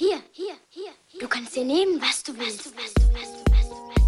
[0.00, 0.92] hier, hier, hier.
[1.20, 2.74] Du kannst dir nehmen, was du willst.
[2.74, 3.99] Was du, was du, was du, was du.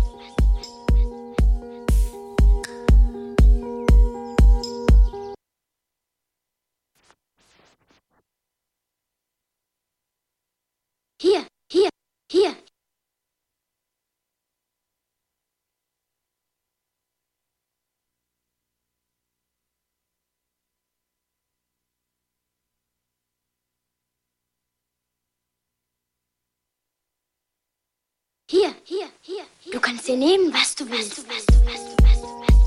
[28.52, 29.72] Hier, hier, hier, hier.
[29.72, 31.26] Du kannst dir nehmen, was du willst.
[31.26, 32.61] Was du, was du, was du, was du,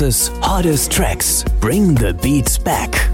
[0.00, 1.44] Mixes, hardest tracks.
[1.60, 3.09] Bring the beats back.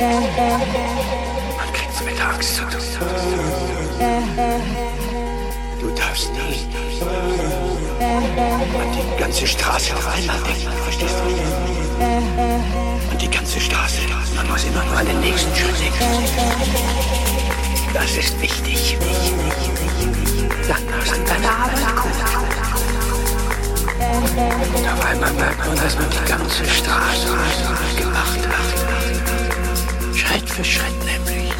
[0.00, 2.78] Man kriegt mit Angst zu tun.
[5.80, 6.66] Du darfst nie
[8.00, 11.24] an die ganze Straße auf einmal denken, verstehst du?
[13.12, 14.00] Und die ganze Straße,
[14.34, 16.04] man muss immer nur an den nächsten Schritt denken.
[17.92, 18.98] Das ist wichtig.
[20.66, 22.10] Dann machst du deine Arbeit gut.
[24.74, 27.28] Und auf einmal merkt man, dass man die ganze Straße
[30.54, 31.52] für Schritt nämlich.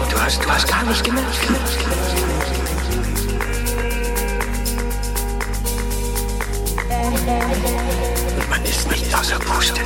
[0.00, 1.28] Und du hast, du hast gar nicht gemerkt.
[8.38, 9.82] Und man ist nicht außer Puste.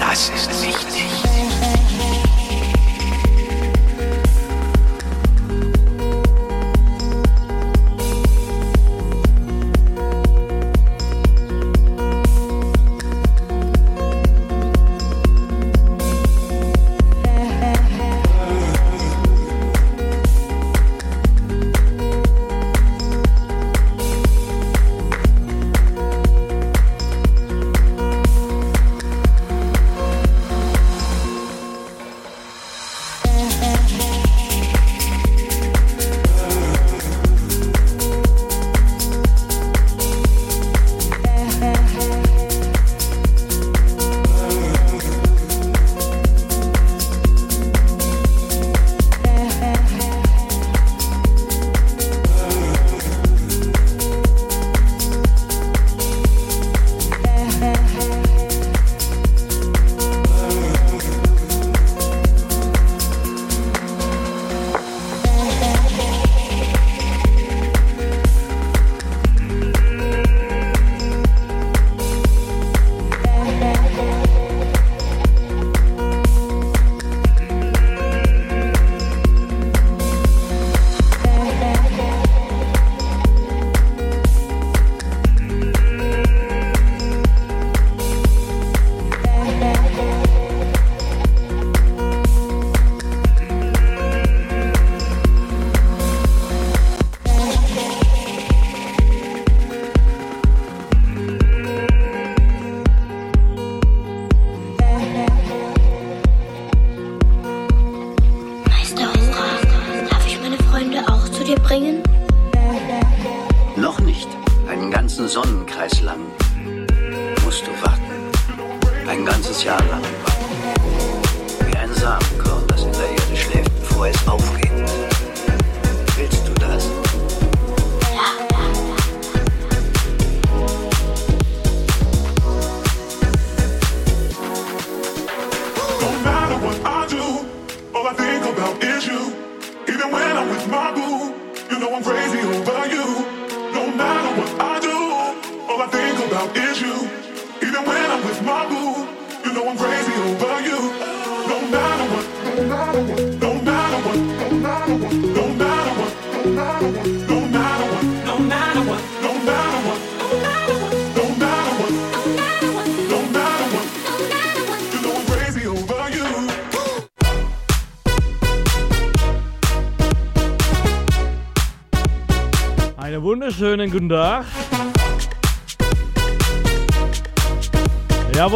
[0.00, 1.47] Das ist wichtig.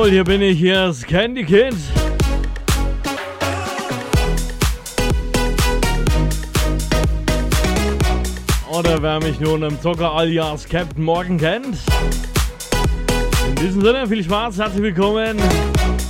[0.02, 1.76] Jawohl, hier bin ich, hier ist Candy Kid.
[8.68, 11.78] Oder wer mich nun im Zocker alias Captain Morgan kennt.
[13.46, 15.38] In diesem Sinne, viel Spaß, herzlich willkommen.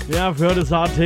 [0.08, 0.98] Ja, für das AT.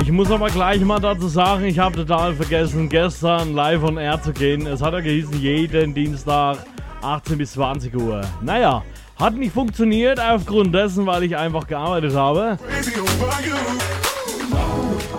[0.00, 4.18] Ich muss aber gleich mal dazu sagen, ich habe total vergessen, gestern live on air
[4.22, 4.66] zu gehen.
[4.66, 6.64] Es hat ja gehießen, jeden Dienstag
[7.02, 8.22] 18 bis 20 Uhr.
[8.40, 8.82] Naja,
[9.24, 12.58] hat nicht funktioniert aufgrund dessen, weil ich einfach gearbeitet habe.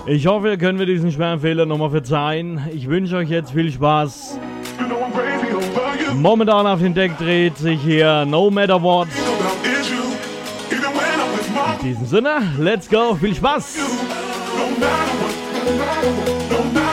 [0.06, 2.62] Ich hoffe, ihr könnt mir diesen schweren Fehler nochmal verzeihen.
[2.72, 4.40] Ich wünsche euch jetzt viel Spaß.
[6.14, 9.08] Momentan auf dem Deck dreht sich hier No Matter What.
[11.82, 13.78] In diesem Sinne, let's go, viel Spaß!
[16.52, 16.85] Ach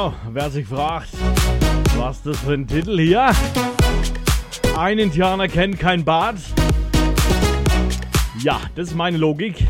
[0.00, 1.10] ja, wer sich fragt,
[1.98, 3.30] was das für ein Titel hier?
[4.78, 6.36] Ein Indianer kennt kein Bad.
[8.42, 9.66] Ja, das ist meine Logik.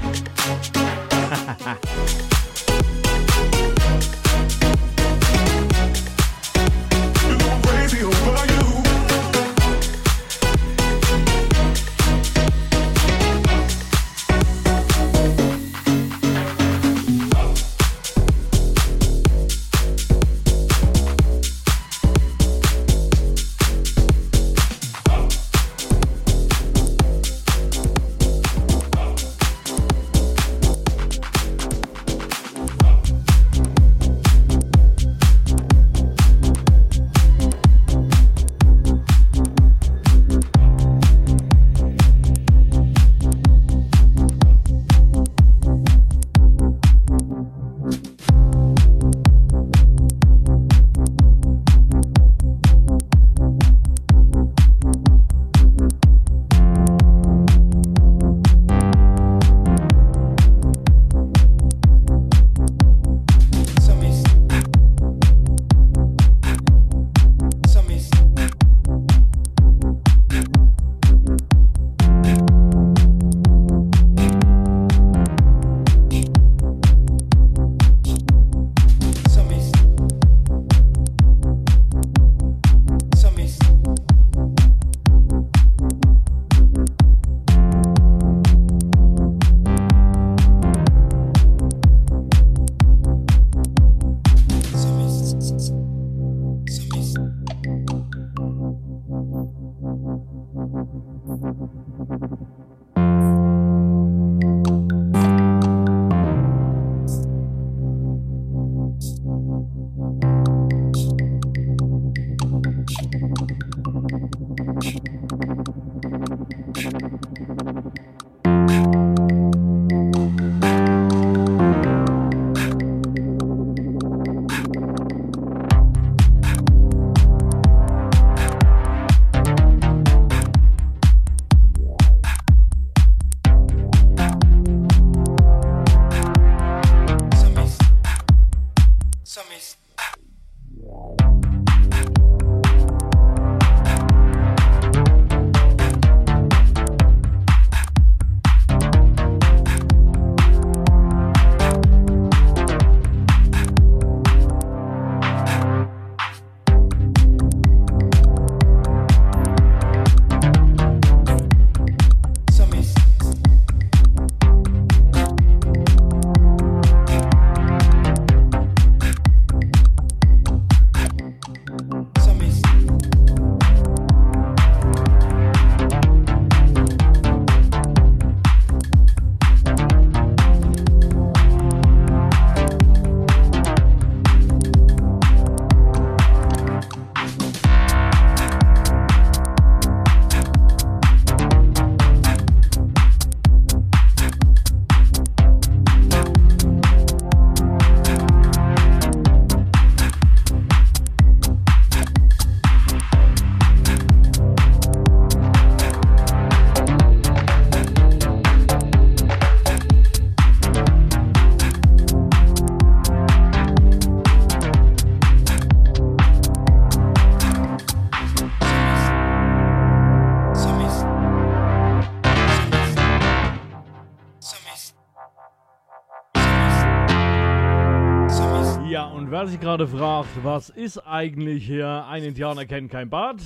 [229.40, 233.37] Wer sich gerade fragt, was ist eigentlich hier ein Indianer kennt kein Bad?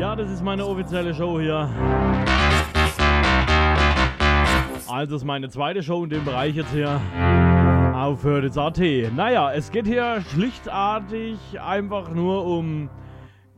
[0.00, 1.70] Ja, das ist meine offizielle Show hier.
[4.88, 7.00] Also ist meine zweite Show in dem Bereich jetzt hier
[7.94, 8.80] auf Hördes.at.
[9.14, 12.90] Naja, es geht hier schlichtartig einfach nur um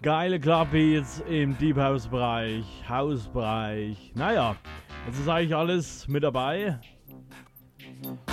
[0.03, 4.13] geile Clubbeats im Deep House Bereich, House Bereich.
[4.15, 4.55] Naja,
[5.09, 6.79] es ist eigentlich alles mit dabei.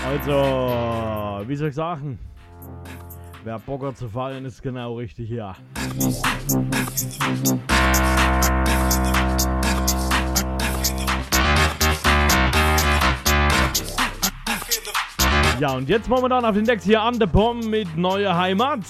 [0.05, 2.20] Also, wie soll ich sagen?
[3.43, 5.53] Wer Bock hat zu fallen, ist genau richtig hier.
[15.60, 18.82] Ja, und jetzt momentan auf den Decks hier an der Bomb mit neuer Heimat.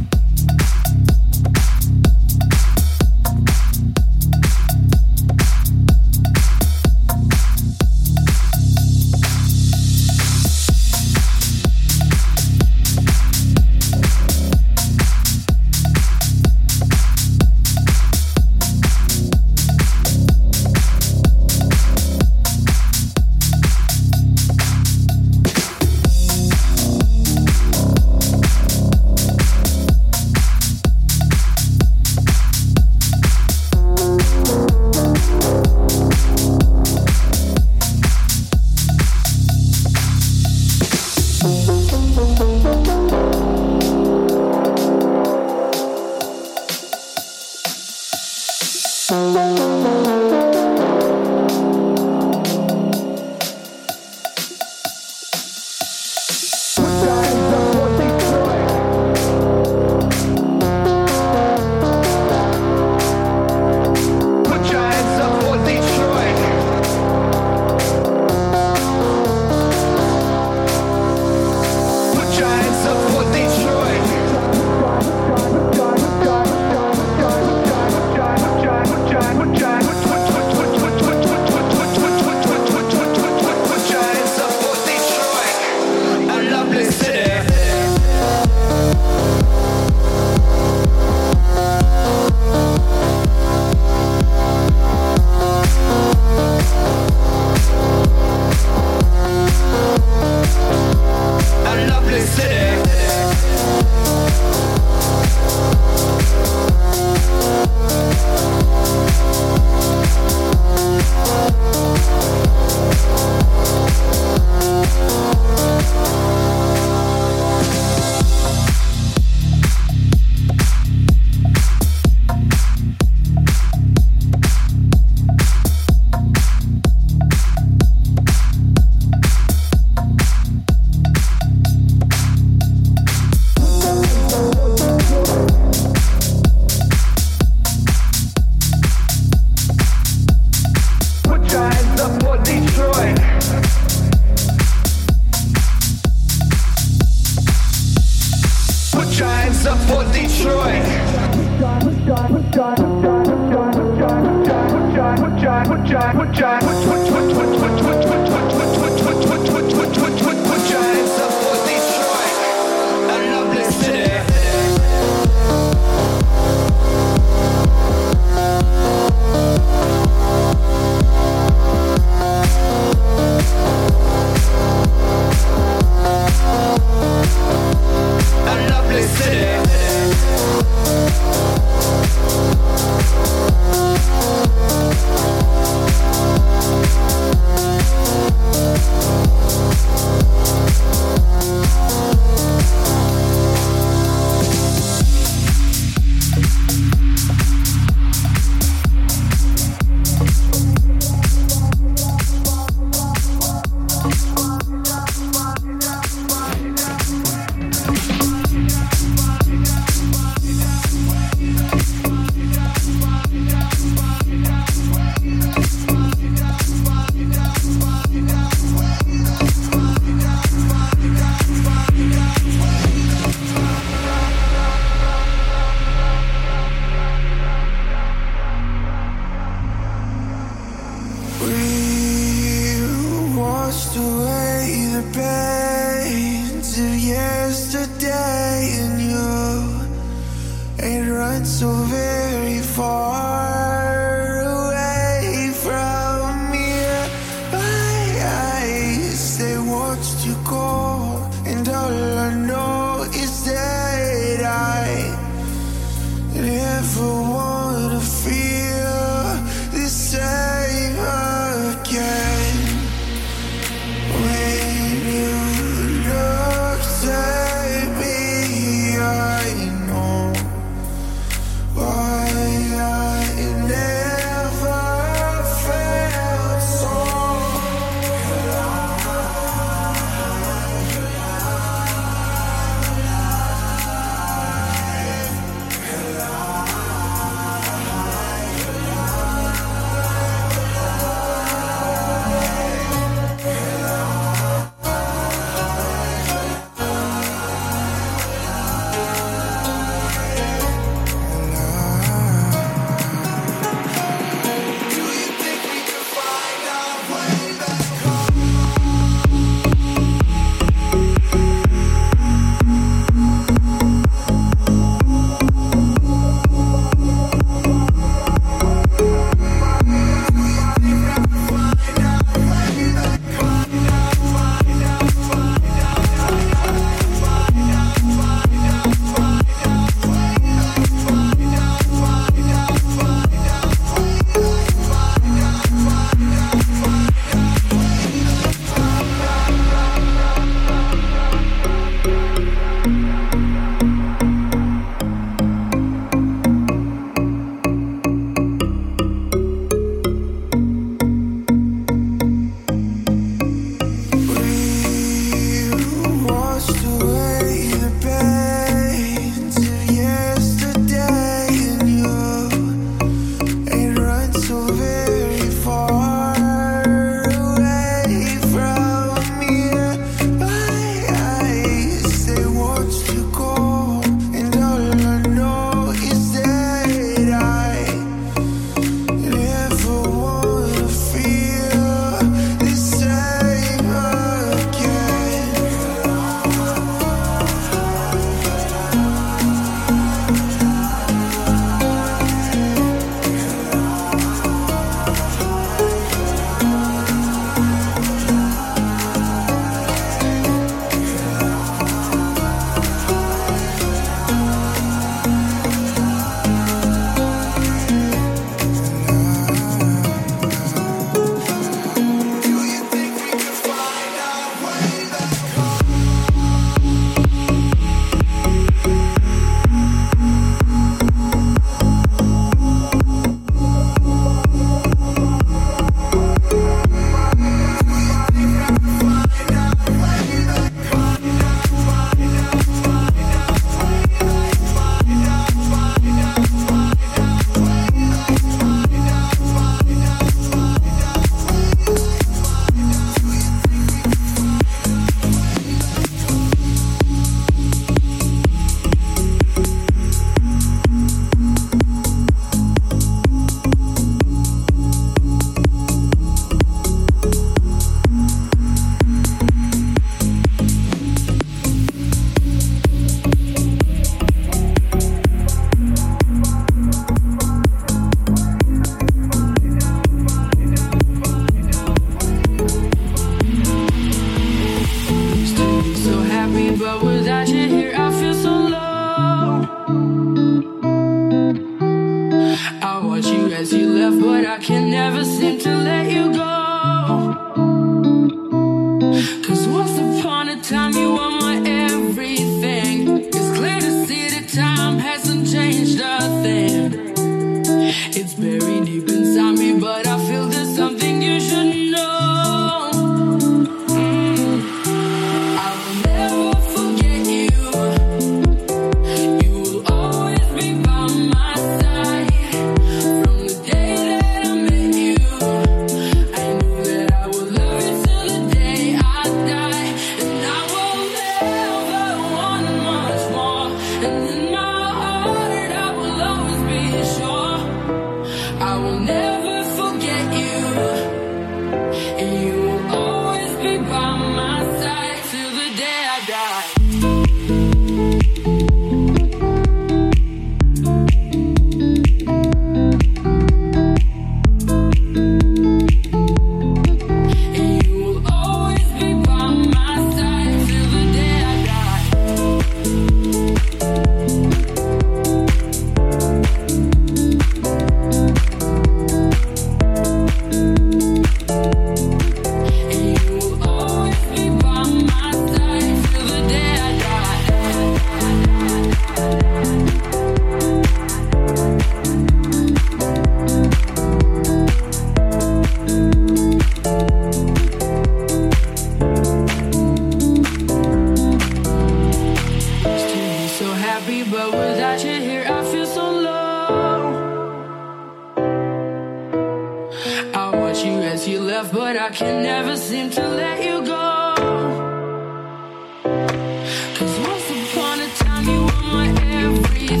[599.41, 600.00] every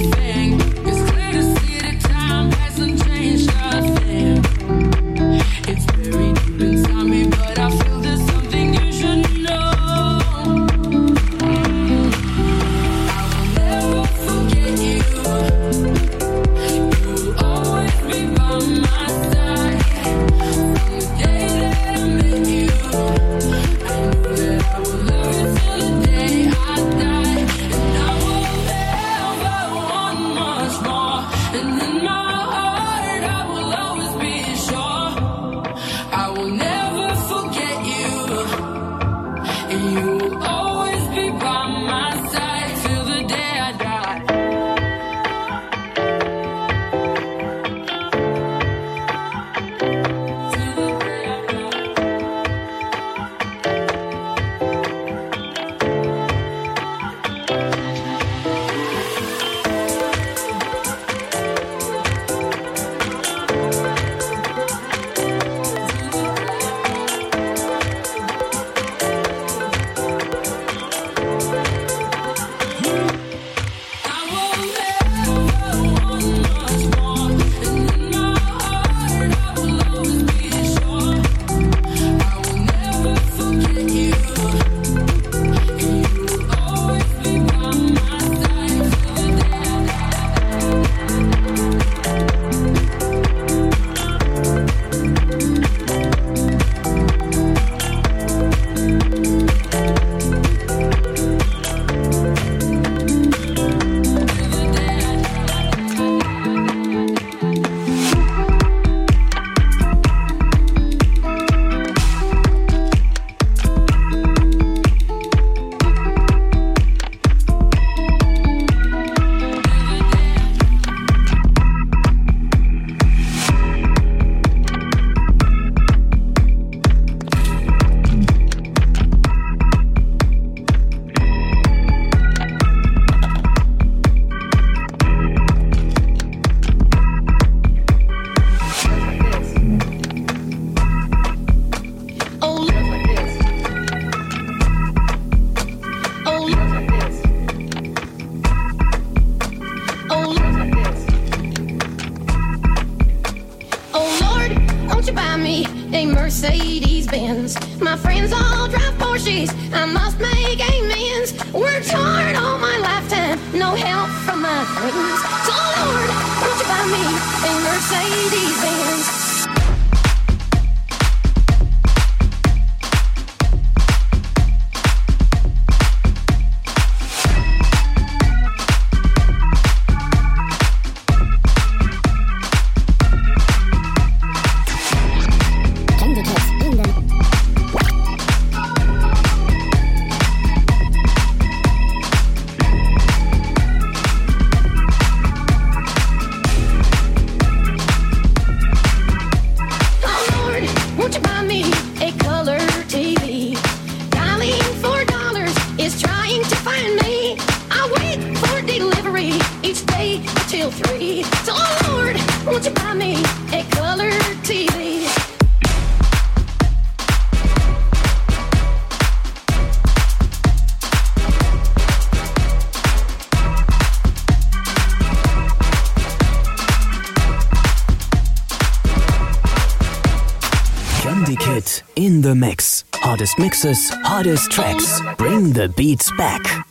[233.41, 235.01] Mixes, hardest tracks.
[235.17, 236.70] Bring the beats back.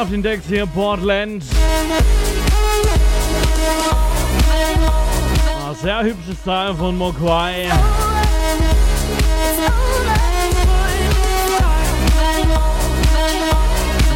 [0.00, 1.44] Auf den Decks hier Portland.
[5.58, 7.66] Ah, sehr hübsches Style von Mokwai.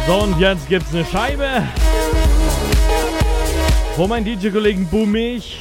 [0.07, 1.63] So, und jetzt gibt's eine Scheibe
[3.95, 5.59] von meinem DJ-Kollegen Boomich.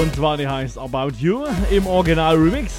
[0.00, 2.72] Und zwar die heißt About You im Original-Remix.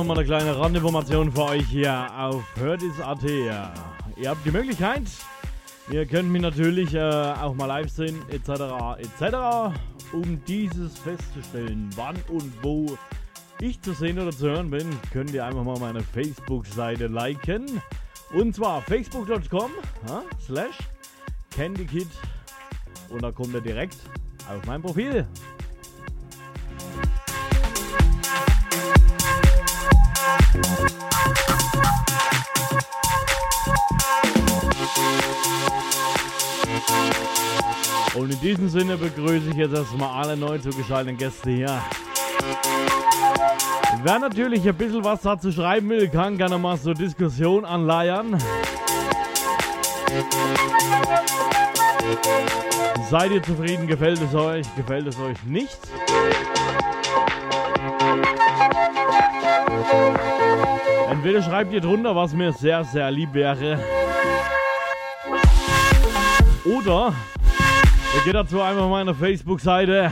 [0.00, 3.22] Nochmal eine kleine Randinformation für euch hier auf Herdis.at.
[3.22, 5.02] Ihr habt die Möglichkeit,
[5.92, 8.48] ihr könnt mich natürlich äh, auch mal live sehen, etc.
[8.98, 9.76] etc.
[10.14, 12.96] Um dieses festzustellen, wann und wo
[13.60, 17.82] ich zu sehen oder zu hören bin, könnt ihr einfach mal meine Facebook-Seite liken.
[18.32, 19.70] Und zwar facebook.com
[20.46, 20.78] slash
[21.54, 22.08] candykid
[23.10, 23.98] und da kommt ihr direkt
[24.48, 25.26] auf mein Profil.
[38.14, 41.80] Und in diesem Sinne begrüße ich jetzt erstmal alle neu zugeschalteten Gäste hier.
[44.02, 48.36] Wer natürlich ein bisschen was dazu schreiben will, kann gerne mal so Diskussion anleiern.
[53.10, 53.86] Seid ihr zufrieden?
[53.86, 54.66] Gefällt es euch?
[54.74, 55.78] Gefällt es euch nicht?
[61.10, 63.78] Entweder schreibt ihr drunter, was mir sehr, sehr lieb wäre.
[66.64, 67.12] Oder
[68.24, 70.10] geht dazu einfach auf meine Facebook-Seite.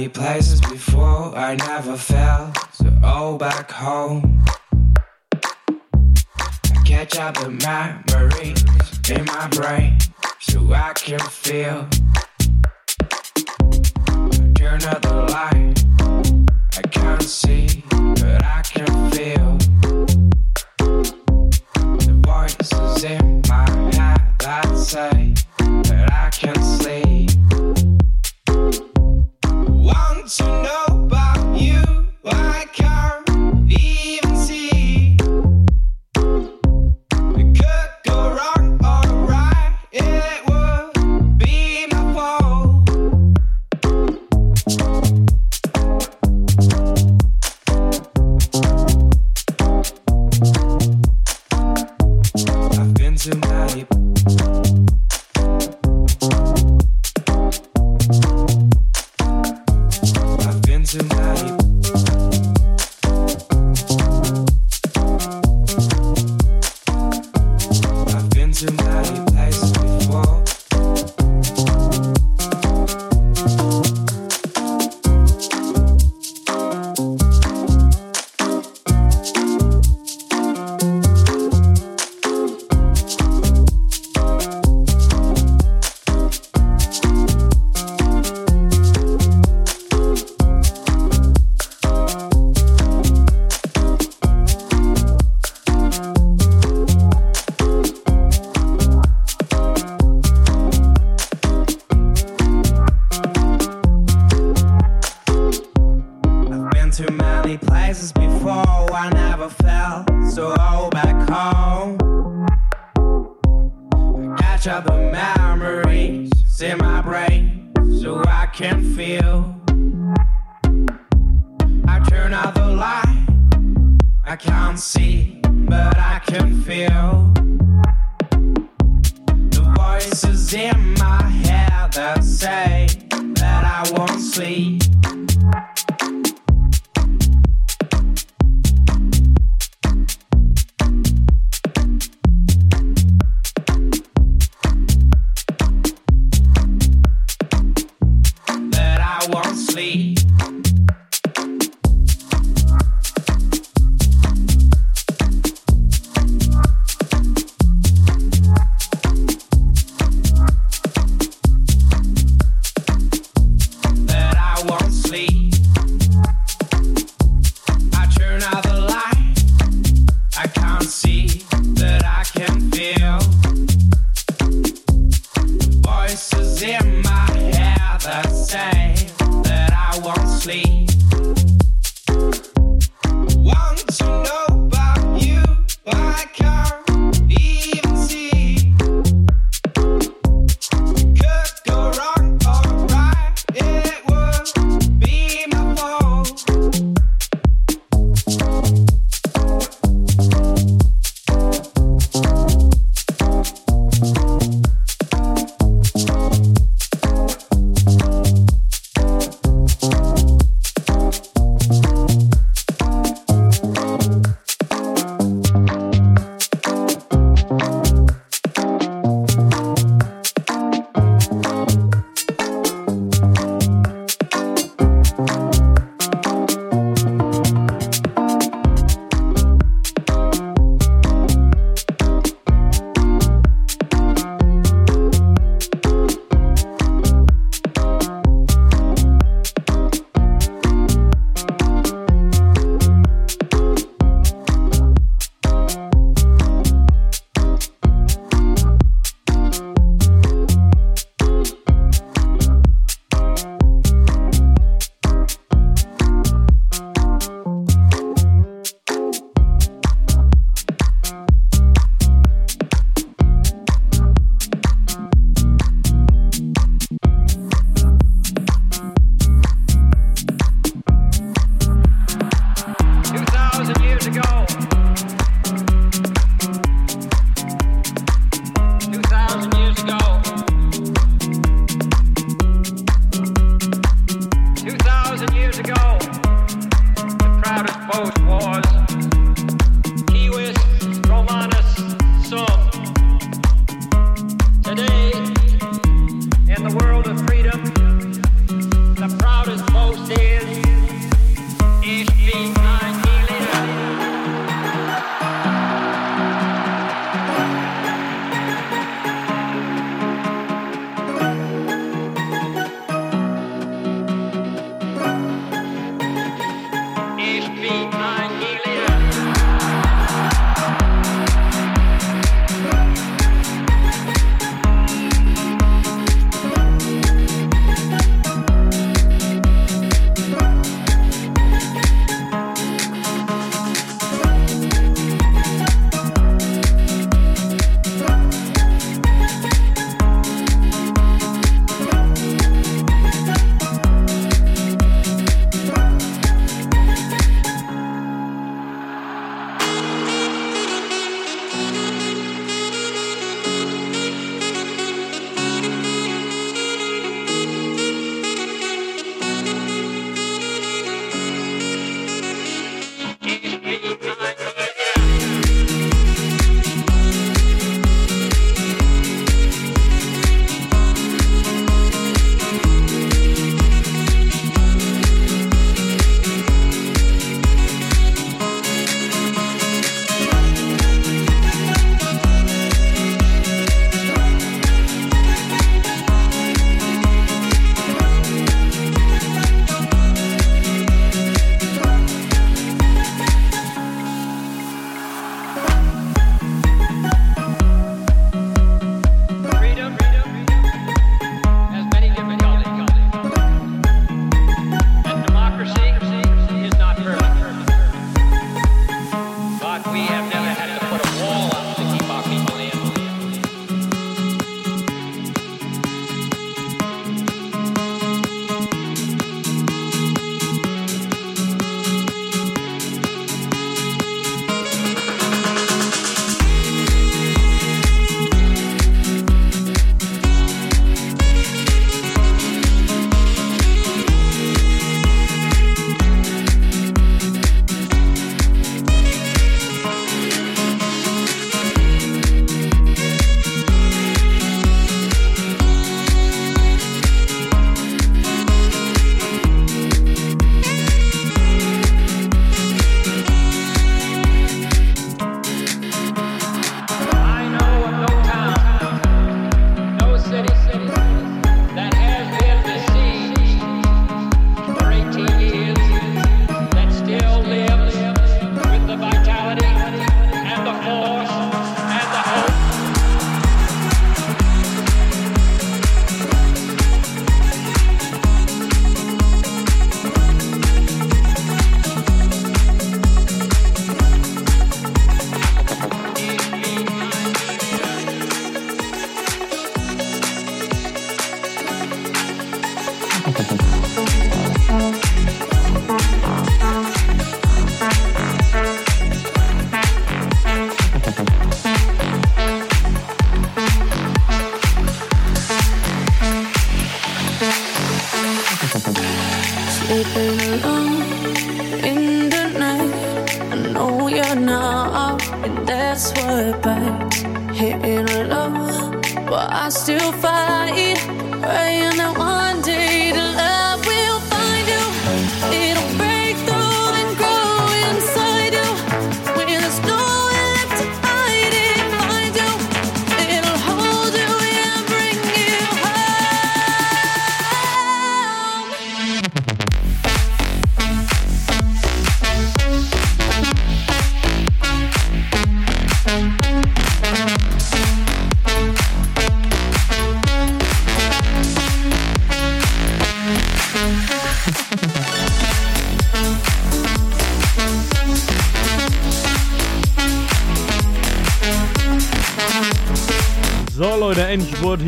[0.00, 4.42] many places before I never felt so old back home.
[5.68, 8.64] I catch up the memories
[9.10, 9.98] in my brain
[10.40, 11.86] so I can feel.
[14.54, 15.19] Turn up the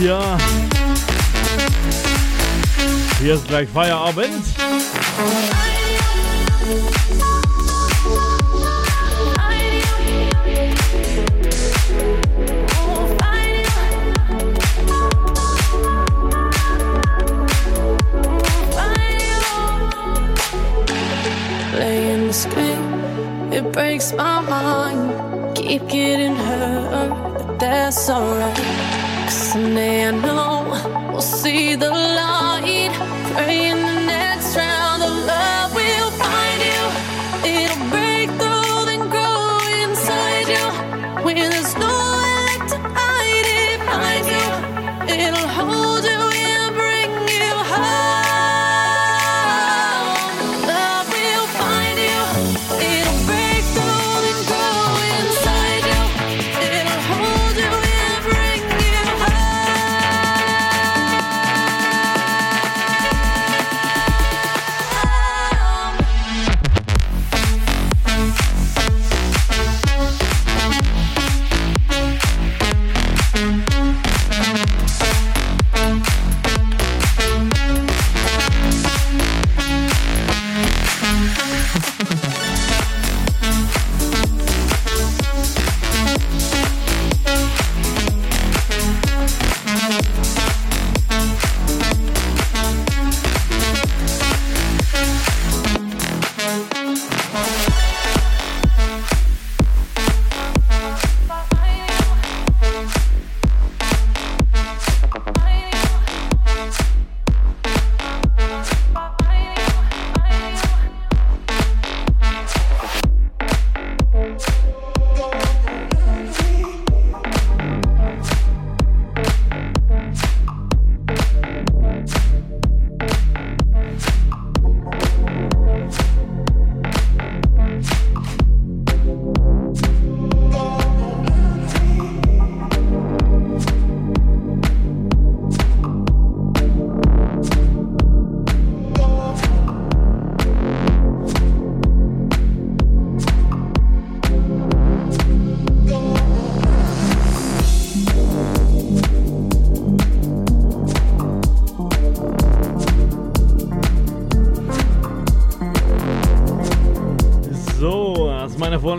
[0.02, 0.36] Ja.
[3.20, 4.01] Hier ist gleich Feierabend.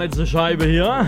[0.04, 1.06] letzte Scheibe hier.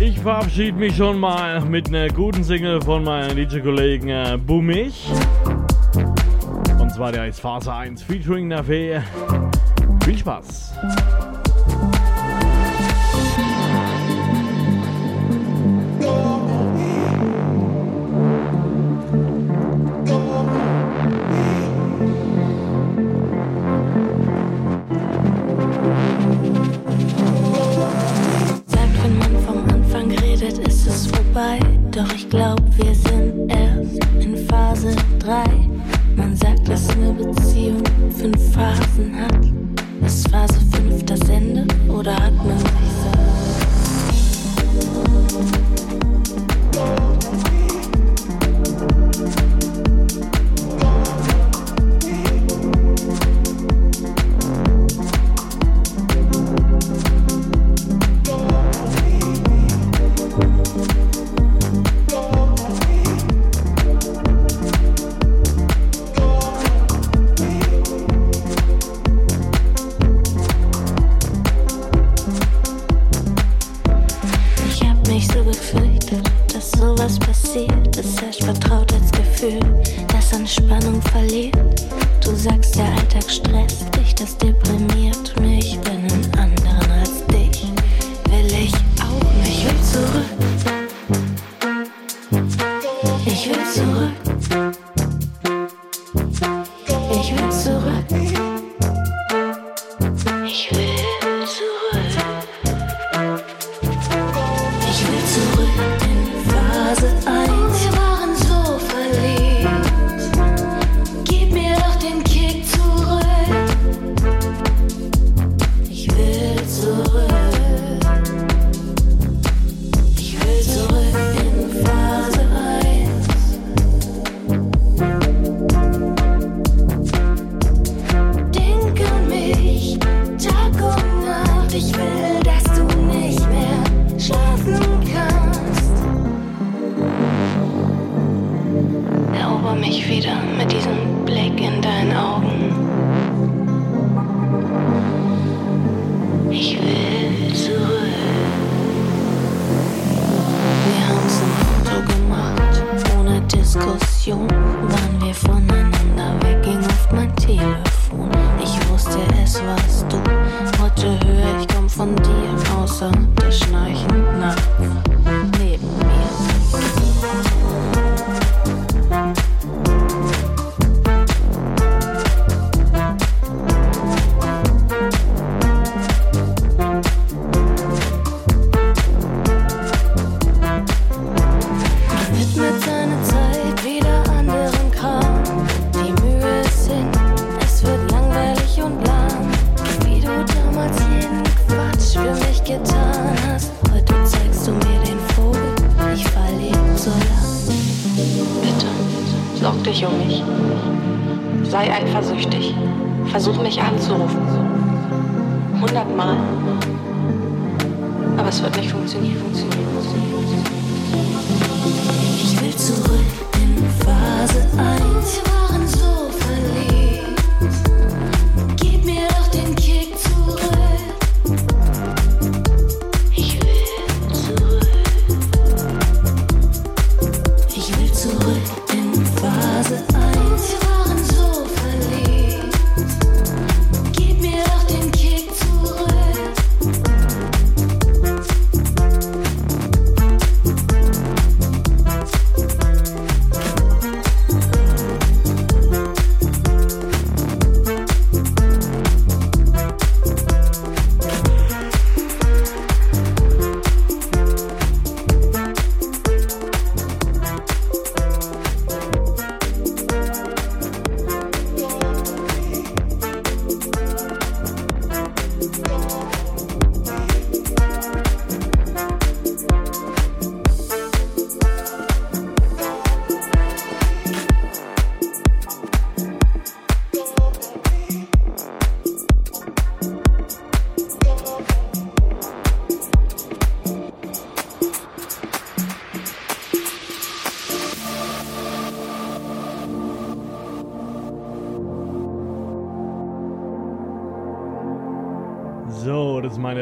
[0.00, 5.10] Ich verabschiede mich schon mal mit einer guten Single von meinem DJ-Kollegen äh, Bumich.
[6.80, 9.02] Und zwar der ist Phase 1 featuring Nave.
[10.06, 10.57] Viel Spaß!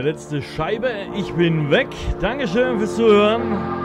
[0.06, 0.88] Letzte Scheibe.
[1.16, 1.88] Ich bin weg.
[2.20, 3.75] Dankeschön fürs Zuhören.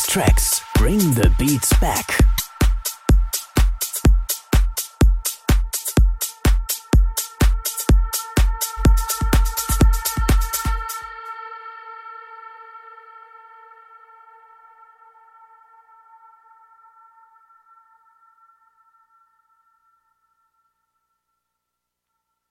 [0.00, 0.51] Tracks.